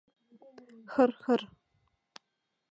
Хр-хр!.. 0.93 1.41